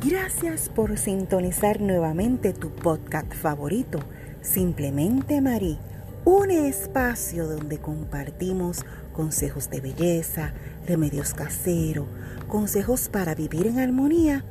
[0.00, 3.98] Gracias por sintonizar nuevamente tu podcast favorito,
[4.40, 5.78] Simplemente Marí,
[6.24, 10.54] un espacio donde compartimos consejos de belleza,
[10.86, 12.06] remedios caseros,
[12.48, 14.42] consejos para vivir en armonía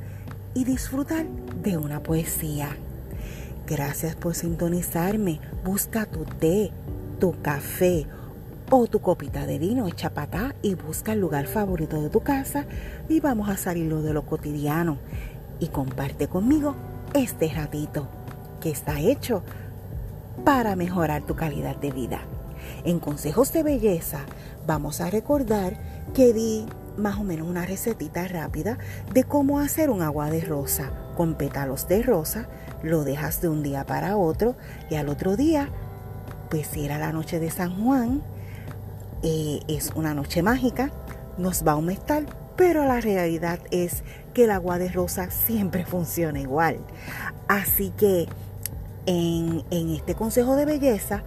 [0.54, 1.26] y disfrutar
[1.64, 2.76] de una poesía.
[3.66, 5.40] Gracias por sintonizarme.
[5.64, 6.70] Busca tu té,
[7.18, 8.06] tu café
[8.76, 12.64] o tu copita de vino hecha para y busca el lugar favorito de tu casa
[13.08, 14.98] y vamos a salirlo de lo cotidiano
[15.60, 16.74] y comparte conmigo
[17.14, 18.08] este ratito
[18.60, 19.44] que está hecho
[20.44, 22.22] para mejorar tu calidad de vida.
[22.84, 24.22] En consejos de belleza
[24.66, 25.78] vamos a recordar
[26.12, 26.66] que di
[26.96, 28.78] más o menos una recetita rápida
[29.12, 32.48] de cómo hacer un agua de rosa con pétalos de rosa,
[32.82, 34.56] lo dejas de un día para otro
[34.90, 35.68] y al otro día,
[36.50, 38.20] pues era la noche de San Juan,
[39.68, 40.90] es una noche mágica,
[41.38, 46.40] nos va a aumentar, pero la realidad es que el agua de rosa siempre funciona
[46.40, 46.78] igual.
[47.48, 48.28] Así que
[49.06, 51.22] en, en este consejo de belleza,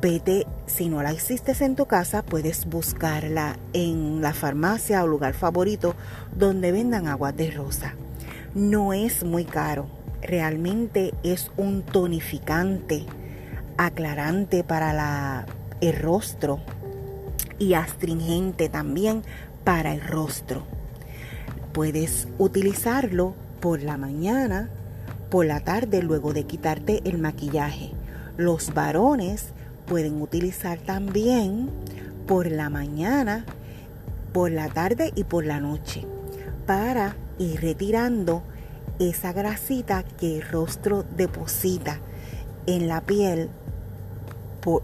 [0.00, 5.34] vete, si no la existes en tu casa, puedes buscarla en la farmacia o lugar
[5.34, 5.94] favorito
[6.36, 7.94] donde vendan agua de rosa.
[8.54, 9.86] No es muy caro,
[10.22, 13.04] realmente es un tonificante,
[13.76, 15.46] aclarante para la,
[15.80, 16.60] el rostro
[17.58, 19.22] y astringente también
[19.64, 20.62] para el rostro.
[21.72, 24.68] Puedes utilizarlo por la mañana,
[25.30, 27.92] por la tarde, luego de quitarte el maquillaje.
[28.36, 29.46] Los varones
[29.86, 31.70] pueden utilizar también
[32.26, 33.44] por la mañana,
[34.32, 36.06] por la tarde y por la noche
[36.66, 38.42] para ir retirando
[38.98, 41.98] esa grasita que el rostro deposita
[42.66, 43.50] en la piel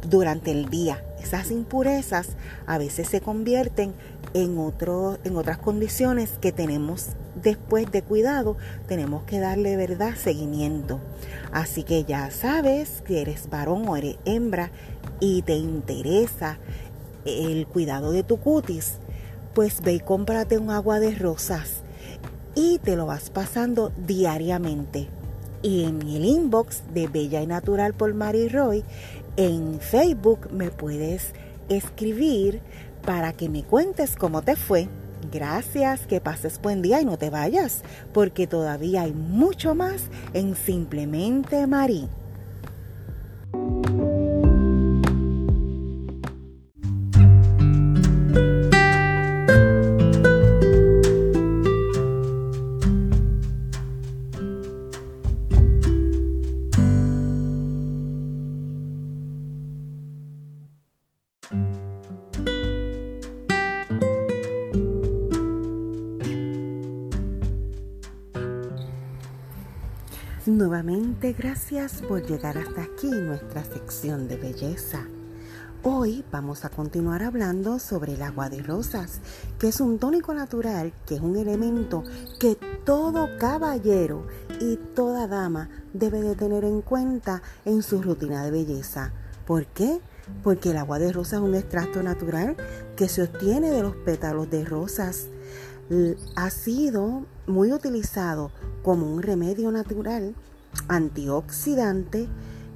[0.08, 1.02] durante el día.
[1.22, 2.28] Esas impurezas
[2.66, 3.94] a veces se convierten
[4.34, 7.08] en, otro, en otras condiciones que tenemos
[7.42, 11.00] después de cuidado, tenemos que darle verdad seguimiento.
[11.53, 14.70] Así que ya sabes que eres varón o eres hembra
[15.20, 16.58] y te interesa
[17.25, 18.94] el cuidado de tu cutis,
[19.54, 21.82] pues ve y cómprate un agua de rosas
[22.54, 25.08] y te lo vas pasando diariamente.
[25.62, 28.82] Y en el inbox de Bella y Natural por Mary Roy
[29.40, 31.32] en Facebook me puedes
[31.70, 32.60] escribir
[33.06, 34.86] para que me cuentes cómo te fue.
[35.32, 37.80] Gracias, que pases buen día y no te vayas,
[38.12, 40.02] porque todavía hay mucho más
[40.34, 42.06] en Simplemente Marí.
[70.50, 75.06] Nuevamente gracias por llegar hasta aquí nuestra sección de belleza.
[75.84, 79.21] Hoy vamos a continuar hablando sobre el agua de rosas,
[79.61, 82.03] que es un tónico natural, que es un elemento
[82.41, 84.27] que todo caballero
[84.61, 89.12] y toda dama debe de tener en cuenta en su rutina de belleza.
[89.47, 90.00] ¿Por qué?
[90.43, 92.56] Porque el agua de rosas es un extracto natural
[92.97, 95.28] que se obtiene de los pétalos de rosas.
[96.34, 98.50] Ha sido muy utilizado
[98.83, 100.34] como un remedio natural
[100.88, 102.28] antioxidante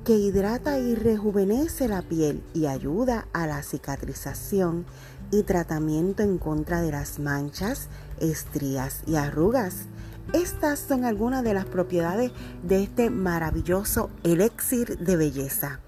[0.04, 4.84] que hidrata y rejuvenece la piel y ayuda a la cicatrización
[5.30, 7.88] y tratamiento en contra de las manchas,
[8.20, 9.86] estrías y arrugas.
[10.32, 15.80] Estas son algunas de las propiedades de este maravilloso elixir de belleza.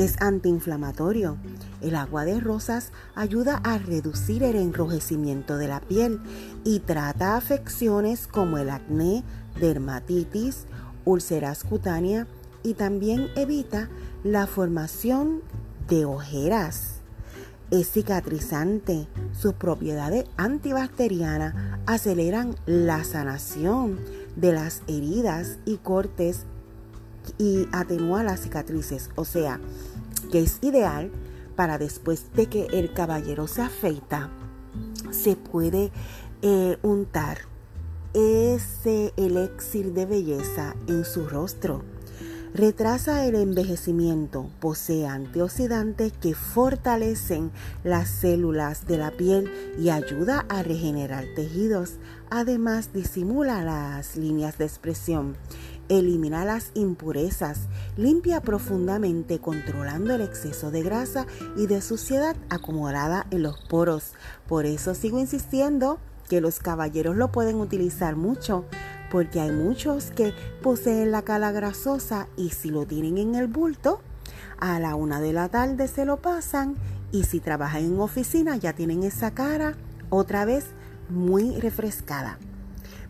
[0.00, 1.36] Es antiinflamatorio.
[1.82, 6.20] El agua de rosas ayuda a reducir el enrojecimiento de la piel
[6.64, 9.22] y trata afecciones como el acné,
[9.60, 10.64] dermatitis,
[11.04, 12.26] úlceras cutáneas
[12.62, 13.90] y también evita
[14.24, 15.42] la formación
[15.86, 17.02] de ojeras.
[17.70, 19.06] Es cicatrizante.
[19.32, 21.54] Sus propiedades antibacterianas
[21.84, 24.00] aceleran la sanación
[24.34, 26.46] de las heridas y cortes
[27.38, 29.10] y atenúa las cicatrices.
[29.14, 29.60] O sea,
[30.30, 31.10] que es ideal
[31.56, 34.30] para después de que el caballero se afeita,
[35.10, 35.90] se puede
[36.42, 37.38] eh, untar
[38.14, 41.84] ese elixir de belleza en su rostro.
[42.52, 47.52] Retrasa el envejecimiento, posee antioxidantes que fortalecen
[47.84, 49.48] las células de la piel
[49.78, 51.98] y ayuda a regenerar tejidos.
[52.28, 55.36] Además, disimula las líneas de expresión,
[55.90, 61.26] elimina las impurezas, limpia profundamente controlando el exceso de grasa
[61.56, 64.12] y de suciedad acumulada en los poros.
[64.48, 65.98] Por eso sigo insistiendo
[66.28, 68.64] que los caballeros lo pueden utilizar mucho
[69.10, 70.32] porque hay muchos que
[70.62, 74.00] poseen la cala grasosa y si lo tienen en el bulto,
[74.58, 76.76] a la una de la tarde se lo pasan
[77.10, 79.74] y si trabajan en oficina ya tienen esa cara
[80.10, 80.66] otra vez
[81.08, 82.38] muy refrescada.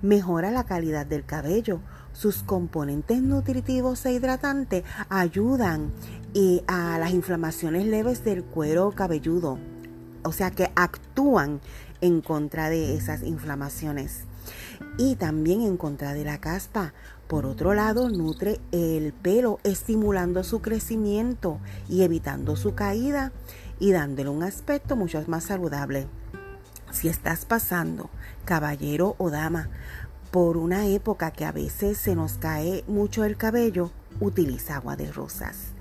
[0.01, 1.81] Mejora la calidad del cabello.
[2.21, 5.91] Sus componentes nutritivos e hidratantes ayudan
[6.35, 9.59] eh, a las inflamaciones leves del cuero cabelludo.
[10.23, 11.63] O sea que actúan
[12.03, 14.25] en contra de esas inflamaciones
[14.99, 16.93] y también en contra de la caspa.
[17.27, 21.59] Por otro lado, nutre el pelo estimulando su crecimiento
[21.89, 23.33] y evitando su caída
[23.79, 26.07] y dándole un aspecto mucho más saludable.
[26.93, 28.11] Si estás pasando,
[28.45, 29.71] caballero o dama,
[30.31, 33.91] por una época que a veces se nos cae mucho el cabello,
[34.21, 35.73] utiliza agua de rosas.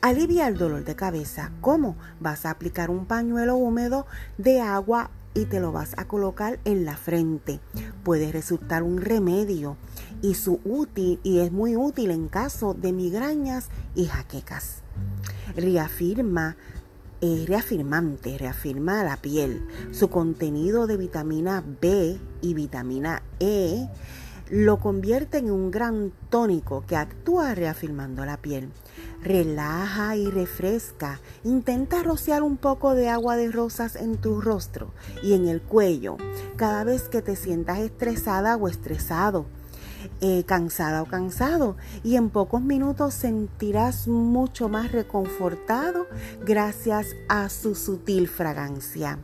[0.00, 1.52] Alivia el dolor de cabeza.
[1.60, 1.96] ¿Cómo?
[2.20, 4.06] Vas a aplicar un pañuelo húmedo
[4.38, 7.60] de agua y te lo vas a colocar en la frente.
[8.02, 9.76] Puede resultar un remedio
[10.22, 14.78] y, su útil, y es muy útil en caso de migrañas y jaquecas.
[15.54, 16.56] Reafirma
[17.20, 19.66] es reafirmante, reafirma la piel.
[19.92, 23.88] Su contenido de vitamina B y vitamina E
[24.50, 28.70] lo convierte en un gran tónico que actúa reafirmando la piel.
[29.22, 31.20] Relaja y refresca.
[31.44, 36.16] Intenta rociar un poco de agua de rosas en tu rostro y en el cuello
[36.56, 39.46] cada vez que te sientas estresada o estresado.
[40.20, 46.06] Eh, cansada o cansado y en pocos minutos sentirás mucho más reconfortado
[46.44, 49.18] gracias a su sutil fragancia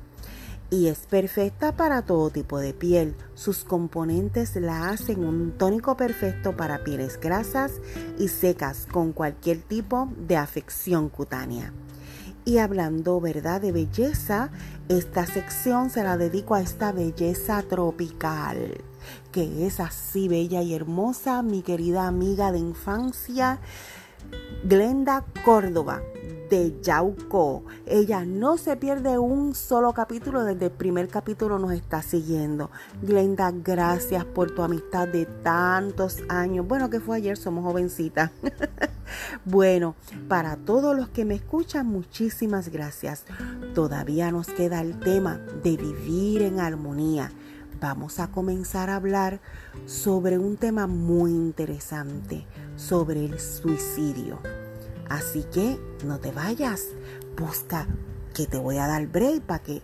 [0.71, 3.15] y es perfecta para todo tipo de piel.
[3.35, 7.73] Sus componentes la hacen un tónico perfecto para pieles grasas
[8.19, 11.73] y secas con cualquier tipo de afección cutánea.
[12.45, 14.51] Y hablando, ¿verdad?, de belleza,
[14.89, 18.85] esta sección se la dedico a esta belleza tropical,
[19.33, 23.61] que es así bella y hermosa, mi querida amiga de infancia,
[24.65, 26.03] Glenda Córdoba
[26.49, 27.65] de Yauco.
[27.87, 32.71] Ella no se pierde un solo capítulo, desde el primer capítulo nos está siguiendo.
[33.03, 36.67] Glenda, gracias por tu amistad de tantos años.
[36.67, 38.31] Bueno, que fue ayer, somos jovencitas.
[39.45, 39.95] bueno,
[40.29, 43.25] para todos los que me escuchan, muchísimas gracias.
[43.75, 47.31] Todavía nos queda el tema de vivir en armonía.
[47.81, 49.41] Vamos a comenzar a hablar
[49.85, 52.47] sobre un tema muy interesante,
[52.77, 54.39] sobre el suicidio.
[55.11, 56.87] Así que no te vayas,
[57.37, 57.87] busca
[58.35, 59.83] que te voy a dar break para que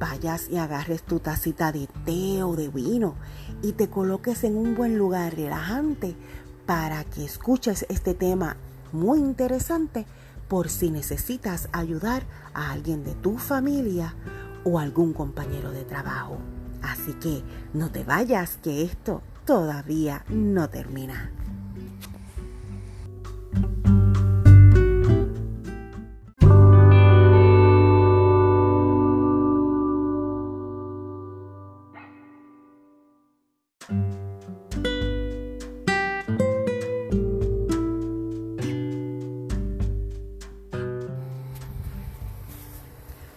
[0.00, 3.14] vayas y agarres tu tacita de té o de vino
[3.62, 6.16] y te coloques en un buen lugar relajante
[6.64, 8.56] para que escuches este tema
[8.92, 10.06] muy interesante
[10.48, 12.24] por si necesitas ayudar
[12.54, 14.14] a alguien de tu familia
[14.64, 16.38] o algún compañero de trabajo.
[16.82, 17.42] Así que
[17.72, 21.30] no te vayas, que esto todavía no termina.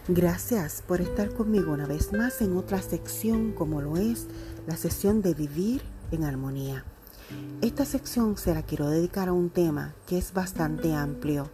[0.08, 4.28] Gracias por estar conmigo una vez más en otra sección como lo es
[4.68, 5.82] la sesión de vivir
[6.12, 6.84] en armonía.
[7.60, 11.50] Esta sección se la quiero dedicar a un tema que es bastante amplio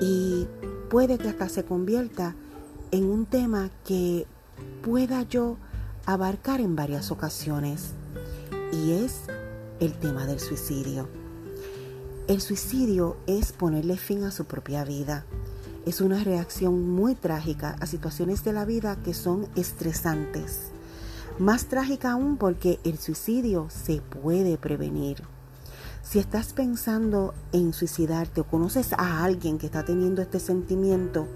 [0.00, 0.46] y
[0.88, 2.36] puede que hasta se convierta
[2.92, 4.28] en un tema que
[4.84, 5.56] pueda yo
[6.06, 7.90] abarcar en varias ocasiones
[8.72, 9.22] y es
[9.80, 11.08] el tema del suicidio.
[12.28, 15.26] El suicidio es ponerle fin a su propia vida
[15.86, 20.70] es una reacción muy trágica a situaciones de la vida que son estresantes.
[21.38, 25.22] Más trágica aún porque el suicidio se puede prevenir.
[26.02, 31.26] Si estás pensando en suicidarte o conoces a alguien que está teniendo este sentimiento,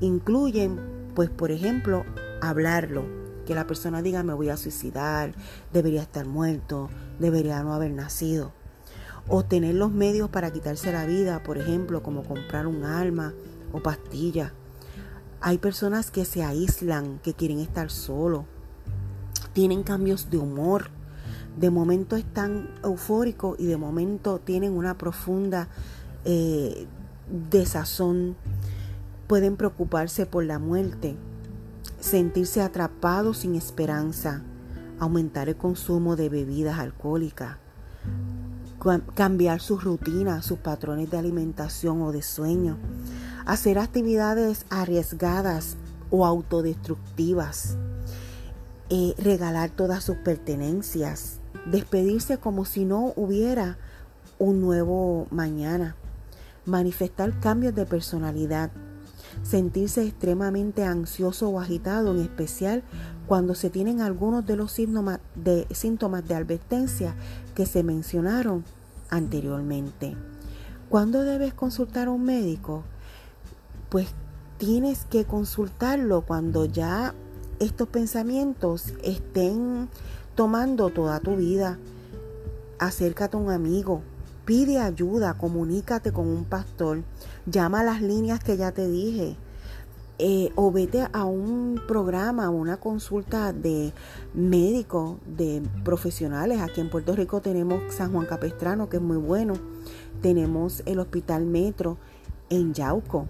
[0.02, 0.80] Incluyen,
[1.16, 2.06] pues, por ejemplo,
[2.40, 3.04] hablarlo,
[3.48, 5.34] que la persona diga me voy a suicidar,
[5.74, 8.54] debería estar muerto, debería no haber nacido.
[9.28, 13.34] O tener los medios para quitarse la vida, por ejemplo, como comprar un alma
[13.72, 14.52] o pastillas.
[15.42, 18.46] Hay personas que se aíslan, que quieren estar solos,
[19.54, 20.90] tienen cambios de humor,
[21.58, 25.70] de momento están eufóricos y de momento tienen una profunda
[26.26, 26.88] eh,
[27.50, 28.36] desazón,
[29.28, 31.16] pueden preocuparse por la muerte,
[32.00, 34.44] sentirse atrapados sin esperanza,
[35.00, 37.58] aumentar el consumo de bebidas alcohólicas,
[39.14, 42.78] cambiar sus rutinas, sus patrones de alimentación o de sueño,
[43.46, 45.78] hacer actividades arriesgadas
[46.10, 47.78] o autodestructivas,
[48.90, 53.78] eh, regalar todas sus pertenencias, despedirse como si no hubiera
[54.38, 55.96] un nuevo mañana,
[56.66, 58.72] manifestar cambios de personalidad,
[59.44, 62.84] sentirse extremadamente ansioso o agitado, en especial
[63.28, 67.16] cuando se tienen algunos de los síntomas de, síntomas de advertencia
[67.56, 68.64] que se mencionaron
[69.10, 70.16] anteriormente.
[70.90, 72.84] ¿Cuándo debes consultar a un médico?
[73.90, 74.08] Pues
[74.58, 77.14] tienes que consultarlo cuando ya
[77.60, 79.90] estos pensamientos estén
[80.36, 81.78] tomando toda tu vida.
[82.80, 84.02] Acércate a un amigo,
[84.46, 87.04] pide ayuda, comunícate con un pastor,
[87.46, 89.38] llama a las líneas que ya te dije.
[90.18, 93.92] Eh, o vete a un programa, una consulta de
[94.34, 96.62] médicos, de profesionales.
[96.62, 99.56] Aquí en Puerto Rico tenemos San Juan Capestrano, que es muy bueno.
[100.22, 101.98] Tenemos el Hospital Metro
[102.50, 103.28] en Yauco.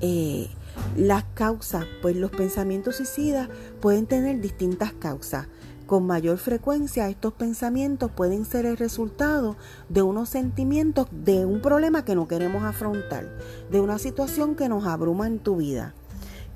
[0.00, 0.48] Eh,
[0.96, 3.48] las causas, pues los pensamientos suicidas
[3.80, 5.46] pueden tener distintas causas.
[5.92, 9.58] Con mayor frecuencia estos pensamientos pueden ser el resultado
[9.90, 13.28] de unos sentimientos de un problema que no queremos afrontar,
[13.70, 15.92] de una situación que nos abruma en tu vida,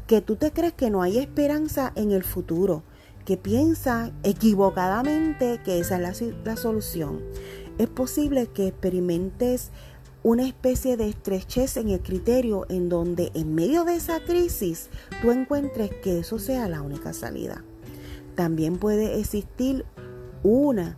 [0.06, 2.82] que tú te crees que no hay esperanza en el futuro,
[3.26, 7.20] que piensas equivocadamente que esa es la, la solución.
[7.76, 9.70] Es posible que experimentes
[10.22, 14.88] una especie de estrechez en el criterio en donde en medio de esa crisis
[15.20, 17.62] tú encuentres que eso sea la única salida
[18.36, 19.84] también puede existir
[20.44, 20.96] una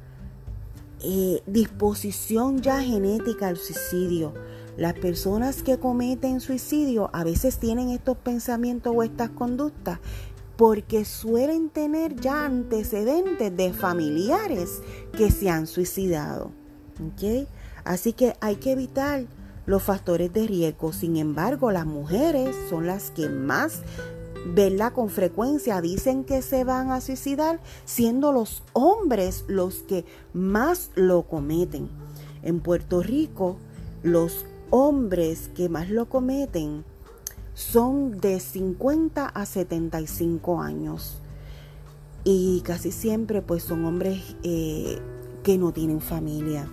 [1.03, 4.35] eh, disposición ya genética al suicidio.
[4.77, 9.99] Las personas que cometen suicidio a veces tienen estos pensamientos o estas conductas
[10.57, 14.83] porque suelen tener ya antecedentes de familiares
[15.17, 16.51] que se han suicidado.
[17.85, 19.25] Así que hay que evitar
[19.67, 20.93] los factores de riesgo.
[20.93, 23.83] Sin embargo, las mujeres son las que más
[24.47, 24.93] ¿verdad?
[24.93, 31.23] Con frecuencia dicen que se van a suicidar, siendo los hombres los que más lo
[31.23, 31.89] cometen.
[32.43, 33.57] En Puerto Rico,
[34.03, 36.85] los hombres que más lo cometen
[37.55, 41.19] son de 50 a 75 años.
[42.25, 44.99] Y casi siempre pues son hombres eh,
[45.43, 46.69] que no tienen familia.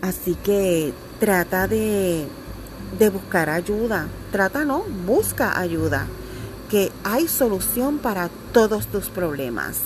[0.00, 2.26] Así que trata de,
[2.98, 4.08] de buscar ayuda.
[4.32, 6.06] Trata no, busca ayuda
[6.70, 9.78] que hay solución para todos tus problemas.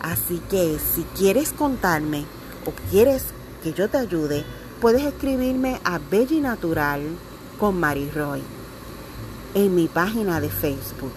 [0.00, 2.24] Así que si quieres contarme
[2.66, 3.26] o quieres
[3.62, 4.44] que yo te ayude,
[4.80, 7.00] puedes escribirme a Belly Natural
[7.58, 8.42] con Mary Roy
[9.54, 11.12] en mi página de Facebook.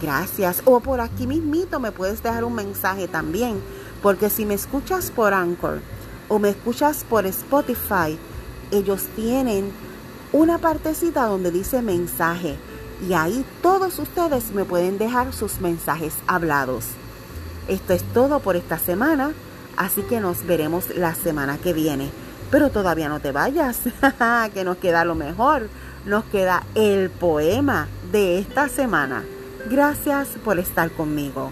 [0.00, 0.62] Gracias.
[0.64, 3.60] O por aquí mismito me puedes dejar un mensaje también,
[4.02, 5.80] porque si me escuchas por Anchor
[6.28, 8.18] o me escuchas por Spotify,
[8.70, 9.70] ellos tienen
[10.32, 12.56] una partecita donde dice mensaje
[13.06, 16.86] y ahí todos ustedes me pueden dejar sus mensajes hablados.
[17.68, 19.32] Esto es todo por esta semana,
[19.76, 22.10] así que nos veremos la semana que viene.
[22.50, 23.80] Pero todavía no te vayas,
[24.54, 25.68] que nos queda lo mejor.
[26.06, 29.22] Nos queda el poema de esta semana.
[29.70, 31.50] Gracias por estar conmigo.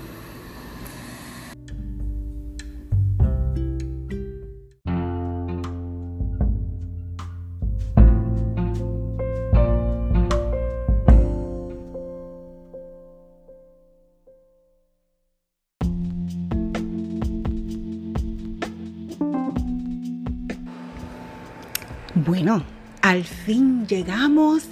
[23.11, 24.69] Al fin llegamos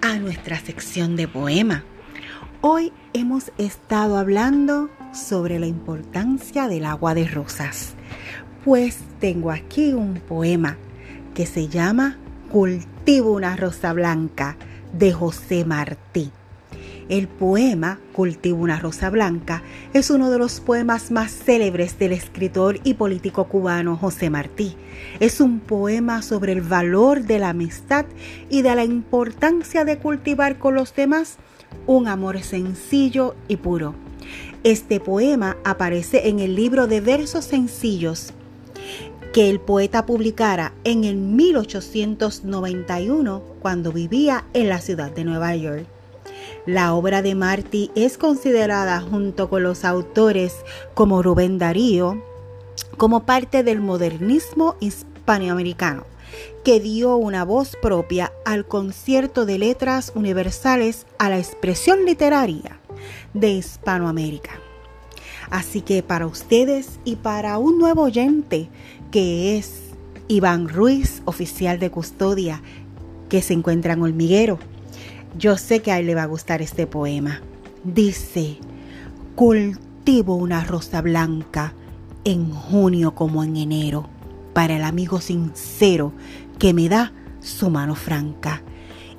[0.00, 1.84] a nuestra sección de poema.
[2.62, 7.92] Hoy hemos estado hablando sobre la importancia del agua de rosas.
[8.64, 10.78] Pues tengo aquí un poema
[11.34, 12.16] que se llama
[12.50, 14.56] Cultivo una rosa blanca
[14.94, 16.30] de José Martí.
[17.08, 22.80] El poema Cultivo una rosa blanca es uno de los poemas más célebres del escritor
[22.82, 24.74] y político cubano José Martí.
[25.20, 28.06] Es un poema sobre el valor de la amistad
[28.50, 31.36] y de la importancia de cultivar con los demás
[31.86, 33.94] un amor sencillo y puro.
[34.64, 38.32] Este poema aparece en el libro de versos sencillos
[39.32, 45.86] que el poeta publicara en el 1891 cuando vivía en la ciudad de Nueva York.
[46.66, 50.52] La obra de Martí es considerada junto con los autores
[50.94, 52.20] como Rubén Darío
[52.96, 56.06] como parte del modernismo hispanoamericano,
[56.64, 62.80] que dio una voz propia al concierto de letras universales a la expresión literaria
[63.32, 64.58] de Hispanoamérica.
[65.50, 68.68] Así que para ustedes y para un nuevo oyente
[69.12, 69.82] que es
[70.26, 72.60] Iván Ruiz, oficial de custodia,
[73.28, 74.58] que se encuentra en Hormiguero,
[75.38, 77.40] yo sé que a él le va a gustar este poema.
[77.84, 78.58] Dice,
[79.34, 81.74] cultivo una rosa blanca
[82.24, 84.08] en junio como en enero,
[84.52, 86.12] para el amigo sincero
[86.58, 88.62] que me da su mano franca,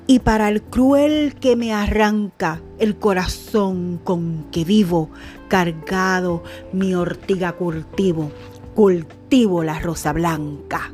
[0.06, 5.10] y para el cruel que me arranca el corazón con que vivo,
[5.48, 8.30] cargado mi ortiga cultivo,
[8.74, 10.92] cultivo la rosa blanca.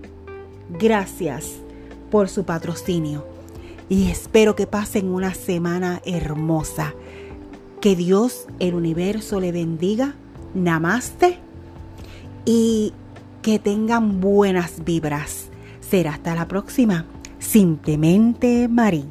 [0.68, 1.46] Gracias
[2.10, 3.33] por su patrocinio
[3.88, 6.94] y espero que pasen una semana hermosa.
[7.80, 10.14] Que Dios, el universo, le bendiga.
[10.54, 11.38] Namaste.
[12.46, 12.92] Y
[13.42, 15.48] que tengan buenas vibras.
[15.80, 17.04] Será hasta la próxima.
[17.38, 19.04] Simplemente Marí.